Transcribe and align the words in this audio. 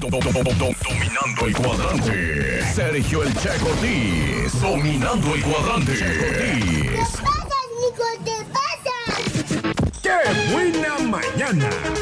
Dominando 0.00 1.46
el 1.46 1.56
cuadrante. 1.56 2.62
Sergio 2.74 3.22
el 3.22 3.32
Che 3.34 3.50
Cortés. 3.60 4.60
Dominando 4.60 5.34
el 5.34 5.42
cuadrante. 5.42 5.96
Che 5.96 6.18
Cortés. 6.18 6.58
¿Qué 6.82 6.98
pasa, 7.22 7.58
Nico? 7.80 8.04
¿Qué 8.24 8.38
pasa? 8.52 8.96
¡Qué 10.02 10.52
buena 10.52 10.98
mañana! 10.98 11.93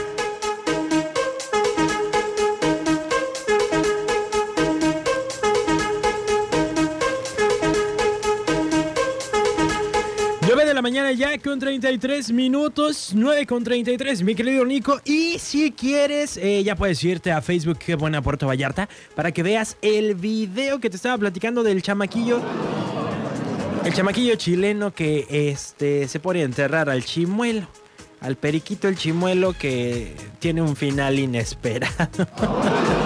De 10.72 10.76
la 10.76 10.82
mañana 10.82 11.12
ya 11.12 11.36
con 11.36 11.58
33 11.58 12.32
minutos, 12.32 13.10
9 13.14 13.46
con 13.46 13.62
33, 13.62 14.22
mi 14.22 14.34
querido 14.34 14.64
Nico. 14.64 15.02
Y 15.04 15.38
si 15.38 15.70
quieres, 15.70 16.38
eh, 16.38 16.64
ya 16.64 16.76
puedes 16.76 17.04
irte 17.04 17.30
a 17.30 17.42
Facebook, 17.42 17.76
qué 17.76 17.94
buena 17.94 18.22
Puerto 18.22 18.46
Vallarta, 18.46 18.88
para 19.14 19.32
que 19.32 19.42
veas 19.42 19.76
el 19.82 20.14
video 20.14 20.80
que 20.80 20.88
te 20.88 20.96
estaba 20.96 21.18
platicando 21.18 21.62
del 21.62 21.82
chamaquillo. 21.82 22.40
El 23.84 23.92
chamaquillo 23.92 24.34
chileno 24.36 24.94
que 24.94 25.26
este, 25.28 26.08
se 26.08 26.20
pone 26.20 26.40
enterrar 26.40 26.88
al 26.88 27.04
chimuelo. 27.04 27.68
Al 28.22 28.36
periquito 28.36 28.88
el 28.88 28.96
chimuelo 28.96 29.52
que 29.52 30.16
tiene 30.38 30.62
un 30.62 30.74
final 30.74 31.18
inesperado. 31.18 32.26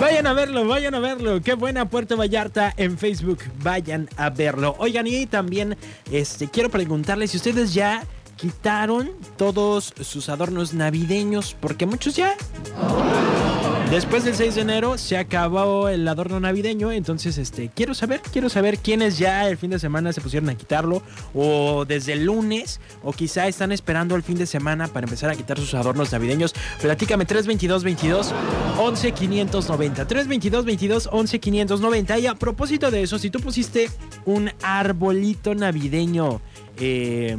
Vayan 0.00 0.26
a 0.26 0.32
verlo, 0.32 0.66
vayan 0.66 0.94
a 0.94 0.98
verlo. 0.98 1.42
Qué 1.42 1.52
buena 1.52 1.90
Puerto 1.90 2.16
Vallarta 2.16 2.72
en 2.78 2.96
Facebook. 2.96 3.40
Vayan 3.62 4.08
a 4.16 4.30
verlo. 4.30 4.74
Oigan, 4.78 5.06
y 5.06 5.26
también 5.26 5.76
este, 6.10 6.48
quiero 6.48 6.70
preguntarles 6.70 7.32
si 7.32 7.36
ustedes 7.36 7.74
ya 7.74 8.04
quitaron 8.36 9.10
todos 9.36 9.92
sus 10.00 10.30
adornos 10.30 10.72
navideños, 10.72 11.54
porque 11.60 11.84
muchos 11.84 12.16
ya. 12.16 12.34
Después 13.90 14.22
del 14.22 14.36
6 14.36 14.54
de 14.54 14.60
enero 14.60 14.98
se 14.98 15.18
acabó 15.18 15.88
el 15.88 16.06
adorno 16.06 16.38
navideño, 16.38 16.92
entonces 16.92 17.38
este 17.38 17.70
quiero 17.74 17.92
saber, 17.92 18.20
quiero 18.32 18.48
saber 18.48 18.78
quiénes 18.78 19.18
ya 19.18 19.48
el 19.48 19.58
fin 19.58 19.70
de 19.70 19.80
semana 19.80 20.12
se 20.12 20.20
pusieron 20.20 20.48
a 20.48 20.54
quitarlo 20.54 21.02
o 21.34 21.84
desde 21.84 22.12
el 22.12 22.24
lunes 22.24 22.80
o 23.02 23.12
quizá 23.12 23.48
están 23.48 23.72
esperando 23.72 24.14
el 24.14 24.22
fin 24.22 24.38
de 24.38 24.46
semana 24.46 24.86
para 24.86 25.06
empezar 25.06 25.28
a 25.28 25.34
quitar 25.34 25.58
sus 25.58 25.74
adornos 25.74 26.12
navideños. 26.12 26.54
Platícame 26.80 27.24
322 27.24 27.82
22 27.82 28.32
11 28.78 29.12
590. 29.12 30.06
322 30.06 30.64
22 30.64 31.08
11 31.10 31.40
590 31.40 32.18
y 32.20 32.26
a 32.28 32.34
propósito 32.36 32.92
de 32.92 33.02
eso, 33.02 33.18
si 33.18 33.28
tú 33.28 33.40
pusiste 33.40 33.90
un 34.24 34.52
arbolito 34.62 35.56
navideño 35.56 36.40
eh, 36.76 37.36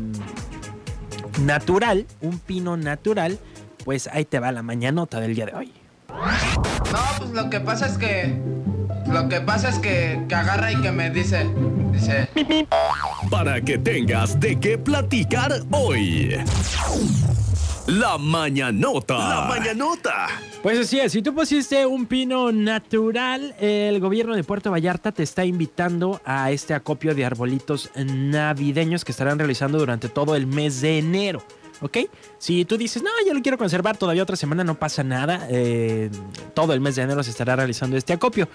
natural, 1.45 2.05
un 2.19 2.39
pino 2.39 2.75
natural, 2.75 3.39
pues 3.85 4.07
ahí 4.07 4.25
te 4.25 4.39
va 4.39 4.51
la 4.51 4.63
mañanota 4.63 5.21
del 5.21 5.33
día 5.33 5.45
de 5.45 5.53
hoy. 5.53 5.80
No, 6.91 6.99
pues 7.17 7.31
lo 7.31 7.49
que 7.49 7.59
pasa 7.59 7.87
es 7.87 7.97
que. 7.97 8.39
Lo 9.07 9.27
que 9.27 9.41
pasa 9.41 9.69
es 9.69 9.79
que, 9.79 10.23
que 10.27 10.35
agarra 10.35 10.71
y 10.71 10.81
que 10.81 10.91
me 10.91 11.09
dice. 11.09 11.49
Dice. 11.91 12.29
Para 13.29 13.61
que 13.61 13.77
tengas 13.77 14.39
de 14.39 14.59
qué 14.59 14.77
platicar 14.77 15.53
hoy. 15.71 16.37
La 17.87 18.17
mañanota. 18.17 19.17
La 19.17 19.45
mañanota. 19.47 20.27
Pues 20.61 20.79
así 20.79 20.99
es, 20.99 21.11
si 21.11 21.23
tú 21.23 21.33
pusiste 21.33 21.85
un 21.87 22.05
pino 22.05 22.51
natural, 22.51 23.55
el 23.59 23.99
gobierno 23.99 24.35
de 24.35 24.43
Puerto 24.43 24.69
Vallarta 24.69 25.11
te 25.11 25.23
está 25.23 25.43
invitando 25.43 26.21
a 26.23 26.51
este 26.51 26.75
acopio 26.75 27.15
de 27.15 27.25
arbolitos 27.25 27.89
navideños 27.95 29.03
que 29.03 29.11
estarán 29.11 29.39
realizando 29.39 29.79
durante 29.79 30.07
todo 30.07 30.35
el 30.35 30.45
mes 30.45 30.81
de 30.81 30.99
enero. 30.99 31.43
¿Ok? 31.81 31.97
Si 32.37 32.63
tú 32.65 32.77
dices, 32.77 33.01
no, 33.01 33.09
yo 33.25 33.33
lo 33.33 33.41
quiero 33.41 33.57
conservar 33.57 33.97
todavía 33.97 34.21
otra 34.21 34.35
semana, 34.35 34.63
no 34.63 34.75
pasa 34.77 35.03
nada. 35.03 35.47
eh, 35.49 36.09
todo 36.53 36.73
el 36.73 36.79
mes 36.79 36.95
de 36.95 37.01
enero 37.01 37.23
se 37.23 37.31
estará 37.31 37.55
realizando 37.55 37.97
este 37.97 38.13
acopio. 38.13 38.47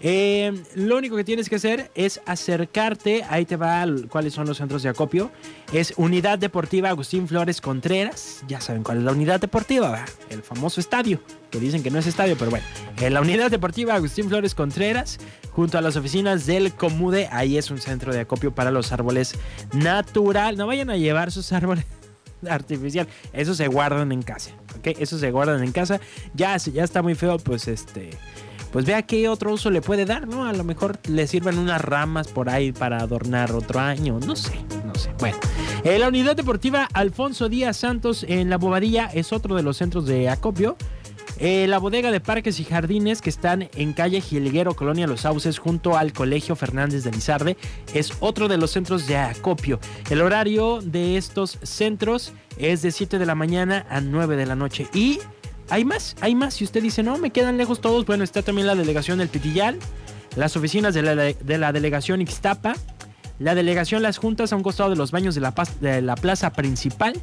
Eh, 0.00 0.52
lo 0.74 0.96
único 0.96 1.16
que 1.16 1.24
tienes 1.24 1.48
que 1.48 1.56
hacer 1.56 1.90
es 1.94 2.20
acercarte. 2.26 3.24
Ahí 3.28 3.44
te 3.44 3.56
va 3.56 3.86
cuáles 4.08 4.34
son 4.34 4.46
los 4.46 4.56
centros 4.56 4.82
de 4.82 4.88
acopio. 4.88 5.30
Es 5.72 5.94
Unidad 5.96 6.38
Deportiva 6.38 6.88
Agustín 6.88 7.28
Flores 7.28 7.60
Contreras. 7.60 8.42
Ya 8.48 8.60
saben 8.60 8.82
cuál 8.82 8.98
es 8.98 9.04
la 9.04 9.12
unidad 9.12 9.40
deportiva, 9.40 9.90
¿va? 9.90 10.04
el 10.30 10.42
famoso 10.42 10.80
estadio. 10.80 11.20
Que 11.50 11.60
dicen 11.60 11.82
que 11.82 11.90
no 11.90 11.98
es 11.98 12.06
estadio, 12.06 12.36
pero 12.36 12.50
bueno. 12.50 12.66
En 12.98 13.14
la 13.14 13.20
Unidad 13.20 13.50
Deportiva 13.50 13.94
Agustín 13.94 14.28
Flores 14.28 14.54
Contreras, 14.54 15.18
junto 15.50 15.78
a 15.78 15.80
las 15.82 15.96
oficinas 15.96 16.46
del 16.46 16.72
Comude, 16.72 17.28
ahí 17.30 17.58
es 17.58 17.70
un 17.70 17.78
centro 17.78 18.12
de 18.12 18.20
acopio 18.20 18.54
para 18.54 18.70
los 18.70 18.90
árboles 18.90 19.34
natural. 19.72 20.56
No 20.56 20.66
vayan 20.66 20.90
a 20.90 20.96
llevar 20.96 21.30
sus 21.30 21.52
árboles 21.52 21.84
artificial. 22.48 23.06
Eso 23.32 23.54
se 23.54 23.68
guardan 23.68 24.12
en 24.12 24.22
casa, 24.22 24.52
¿ok? 24.78 24.98
Eso 24.98 25.18
se 25.18 25.30
guardan 25.30 25.62
en 25.62 25.72
casa. 25.72 26.00
Ya, 26.34 26.58
si 26.58 26.72
ya 26.72 26.84
está 26.84 27.02
muy 27.02 27.14
feo, 27.14 27.38
pues 27.38 27.68
este... 27.68 28.10
Pues 28.72 28.86
vea 28.86 29.02
qué 29.02 29.28
otro 29.28 29.52
uso 29.52 29.68
le 29.70 29.82
puede 29.82 30.06
dar, 30.06 30.26
¿no? 30.26 30.46
A 30.46 30.52
lo 30.54 30.64
mejor 30.64 30.98
le 31.06 31.26
sirven 31.26 31.58
unas 31.58 31.82
ramas 31.82 32.28
por 32.28 32.48
ahí 32.48 32.72
para 32.72 33.00
adornar 33.00 33.52
otro 33.52 33.80
año. 33.80 34.18
No 34.26 34.34
sé, 34.34 34.54
no 34.86 34.94
sé. 34.94 35.10
Bueno, 35.18 35.36
eh, 35.84 35.98
la 35.98 36.08
unidad 36.08 36.36
deportiva 36.36 36.88
Alfonso 36.94 37.50
Díaz 37.50 37.76
Santos 37.76 38.24
en 38.26 38.48
la 38.48 38.56
Bobadilla 38.56 39.10
es 39.12 39.34
otro 39.34 39.56
de 39.56 39.62
los 39.62 39.76
centros 39.76 40.06
de 40.06 40.30
acopio. 40.30 40.78
Eh, 41.44 41.66
la 41.66 41.78
bodega 41.78 42.12
de 42.12 42.20
parques 42.20 42.60
y 42.60 42.64
jardines 42.64 43.20
que 43.20 43.28
están 43.28 43.68
en 43.74 43.94
calle 43.94 44.20
Gilguero, 44.20 44.76
Colonia 44.76 45.08
Los 45.08 45.22
Sauces, 45.22 45.58
junto 45.58 45.96
al 45.96 46.12
Colegio 46.12 46.54
Fernández 46.54 47.02
de 47.02 47.10
Lizarde, 47.10 47.56
es 47.94 48.12
otro 48.20 48.46
de 48.46 48.58
los 48.58 48.70
centros 48.70 49.08
de 49.08 49.16
acopio. 49.16 49.80
El 50.08 50.20
horario 50.20 50.80
de 50.82 51.16
estos 51.16 51.58
centros 51.64 52.32
es 52.58 52.82
de 52.82 52.92
7 52.92 53.18
de 53.18 53.26
la 53.26 53.34
mañana 53.34 53.84
a 53.90 54.00
9 54.00 54.36
de 54.36 54.46
la 54.46 54.54
noche. 54.54 54.86
Y 54.94 55.18
hay 55.68 55.84
más, 55.84 56.14
hay 56.20 56.36
más. 56.36 56.54
Si 56.54 56.62
usted 56.62 56.80
dice, 56.80 57.02
no, 57.02 57.18
me 57.18 57.30
quedan 57.30 57.56
lejos 57.56 57.80
todos, 57.80 58.06
bueno, 58.06 58.22
está 58.22 58.42
también 58.42 58.68
la 58.68 58.76
delegación 58.76 59.18
del 59.18 59.28
Pitillal, 59.28 59.80
las 60.36 60.56
oficinas 60.56 60.94
de 60.94 61.02
la, 61.02 61.16
de 61.16 61.58
la 61.58 61.72
delegación 61.72 62.20
Ixtapa, 62.20 62.76
la 63.40 63.56
delegación 63.56 64.02
Las 64.02 64.18
Juntas 64.18 64.52
a 64.52 64.56
un 64.56 64.62
costado 64.62 64.90
de 64.90 64.96
los 64.96 65.10
baños 65.10 65.34
de 65.34 66.02
la 66.02 66.14
plaza 66.14 66.52
principal. 66.52 67.20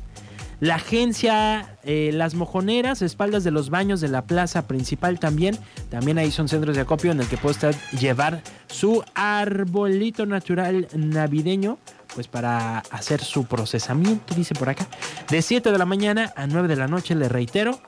La 0.59 0.75
agencia 0.75 1.77
eh, 1.83 2.11
Las 2.13 2.35
Mojoneras, 2.35 3.01
espaldas 3.01 3.43
de 3.45 3.51
los 3.51 3.69
baños 3.69 4.01
de 4.01 4.09
la 4.09 4.23
plaza 4.23 4.67
principal 4.67 5.19
también. 5.19 5.57
También 5.89 6.17
ahí 6.17 6.31
son 6.31 6.49
centros 6.49 6.75
de 6.75 6.81
acopio 6.81 7.11
en 7.11 7.21
el 7.21 7.27
que 7.27 7.37
puede 7.37 7.55
usted 7.55 7.75
llevar 7.97 8.41
su 8.67 9.03
arbolito 9.15 10.25
natural 10.25 10.87
navideño. 10.93 11.77
Pues 12.13 12.27
para 12.27 12.79
hacer 12.91 13.23
su 13.23 13.45
procesamiento, 13.45 14.35
dice 14.35 14.53
por 14.55 14.67
acá. 14.67 14.87
De 15.29 15.41
7 15.41 15.71
de 15.71 15.77
la 15.77 15.85
mañana 15.85 16.33
a 16.35 16.47
9 16.47 16.67
de 16.67 16.75
la 16.75 16.87
noche, 16.87 17.15
le 17.15 17.29
reitero. 17.29 17.79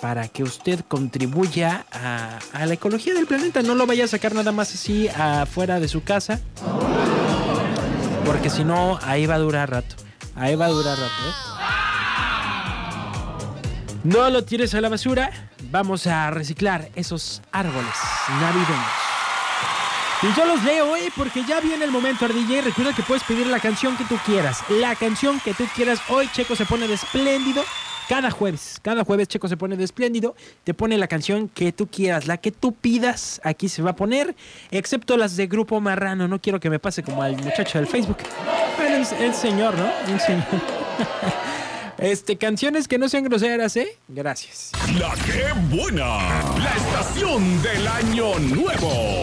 Para 0.00 0.26
que 0.26 0.42
usted 0.42 0.80
contribuya 0.88 1.86
a, 1.92 2.40
a 2.52 2.66
la 2.66 2.74
ecología 2.74 3.14
del 3.14 3.26
planeta. 3.26 3.62
No 3.62 3.76
lo 3.76 3.86
vaya 3.86 4.04
a 4.04 4.08
sacar 4.08 4.34
nada 4.34 4.50
más 4.50 4.74
así 4.74 5.08
afuera 5.08 5.78
de 5.78 5.86
su 5.86 6.02
casa. 6.02 6.40
Porque 8.26 8.50
si 8.50 8.64
no, 8.64 8.98
ahí 9.02 9.26
va 9.26 9.36
a 9.36 9.38
durar 9.38 9.70
rato. 9.70 9.94
Ahí 10.34 10.56
va 10.56 10.66
a 10.66 10.70
durar 10.70 10.98
rato, 10.98 11.12
¿eh? 11.28 11.51
No 14.04 14.28
lo 14.30 14.42
tires 14.44 14.74
a 14.74 14.80
la 14.80 14.88
basura. 14.88 15.30
Vamos 15.70 16.08
a 16.08 16.30
reciclar 16.30 16.88
esos 16.96 17.40
árboles 17.52 17.94
navideños. 18.40 19.12
Y 20.22 20.36
yo 20.36 20.44
los 20.44 20.62
leo 20.64 20.92
hoy 20.92 21.02
porque 21.16 21.44
ya 21.44 21.60
viene 21.60 21.84
el 21.84 21.92
momento, 21.92 22.24
Ardilla. 22.24 22.62
Recuerda 22.62 22.94
que 22.94 23.02
puedes 23.02 23.22
pedir 23.22 23.46
la 23.46 23.60
canción 23.60 23.96
que 23.96 24.04
tú 24.04 24.16
quieras. 24.26 24.64
La 24.68 24.96
canción 24.96 25.38
que 25.40 25.54
tú 25.54 25.64
quieras. 25.74 26.00
Hoy 26.08 26.28
Checo 26.32 26.56
se 26.56 26.64
pone 26.64 26.88
de 26.88 26.94
espléndido. 26.94 27.62
Cada 28.08 28.32
jueves, 28.32 28.80
cada 28.82 29.04
jueves 29.04 29.28
Checo 29.28 29.46
se 29.46 29.56
pone 29.56 29.76
de 29.76 29.84
espléndido. 29.84 30.34
Te 30.64 30.74
pone 30.74 30.98
la 30.98 31.06
canción 31.06 31.48
que 31.48 31.72
tú 31.72 31.86
quieras. 31.86 32.26
La 32.26 32.38
que 32.38 32.50
tú 32.50 32.72
pidas, 32.72 33.40
aquí 33.44 33.68
se 33.68 33.82
va 33.82 33.90
a 33.90 33.96
poner. 33.96 34.34
Excepto 34.72 35.16
las 35.16 35.36
de 35.36 35.46
Grupo 35.46 35.80
Marrano. 35.80 36.26
No 36.26 36.40
quiero 36.40 36.58
que 36.58 36.70
me 36.70 36.80
pase 36.80 37.04
como 37.04 37.22
al 37.22 37.36
muchacho 37.36 37.78
del 37.78 37.86
Facebook. 37.86 38.18
El, 38.80 39.06
el 39.24 39.34
señor, 39.34 39.76
¿no? 39.76 39.90
El 40.12 40.20
señor. 40.20 40.44
Este, 42.02 42.36
canciones 42.36 42.88
que 42.88 42.98
no 42.98 43.08
sean 43.08 43.22
groseras, 43.22 43.76
¿eh? 43.76 43.96
Gracias. 44.08 44.72
La 44.98 45.14
que 45.24 45.52
buena. 45.74 46.18
La 46.58 46.74
estación 46.76 47.62
del 47.62 47.86
año 47.86 48.38
nuevo. 48.40 49.22